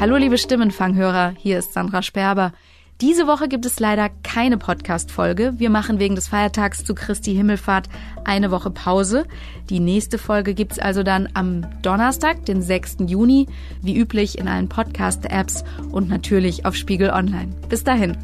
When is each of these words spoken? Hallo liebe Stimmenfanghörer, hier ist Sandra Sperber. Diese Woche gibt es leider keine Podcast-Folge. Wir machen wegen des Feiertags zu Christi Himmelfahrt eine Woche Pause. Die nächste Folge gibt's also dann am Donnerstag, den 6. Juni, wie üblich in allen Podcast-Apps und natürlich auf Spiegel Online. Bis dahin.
Hallo 0.00 0.14
liebe 0.14 0.38
Stimmenfanghörer, 0.38 1.34
hier 1.36 1.58
ist 1.58 1.72
Sandra 1.72 2.02
Sperber. 2.02 2.52
Diese 3.00 3.26
Woche 3.26 3.48
gibt 3.48 3.66
es 3.66 3.80
leider 3.80 4.08
keine 4.22 4.56
Podcast-Folge. 4.56 5.54
Wir 5.56 5.70
machen 5.70 5.98
wegen 5.98 6.14
des 6.14 6.28
Feiertags 6.28 6.84
zu 6.84 6.94
Christi 6.94 7.34
Himmelfahrt 7.34 7.88
eine 8.24 8.52
Woche 8.52 8.70
Pause. 8.70 9.26
Die 9.70 9.80
nächste 9.80 10.18
Folge 10.18 10.54
gibt's 10.54 10.78
also 10.78 11.02
dann 11.02 11.28
am 11.34 11.66
Donnerstag, 11.82 12.44
den 12.44 12.62
6. 12.62 12.98
Juni, 13.08 13.48
wie 13.82 13.96
üblich 13.98 14.38
in 14.38 14.46
allen 14.46 14.68
Podcast-Apps 14.68 15.64
und 15.90 16.08
natürlich 16.08 16.64
auf 16.64 16.76
Spiegel 16.76 17.10
Online. 17.10 17.48
Bis 17.68 17.82
dahin. 17.82 18.16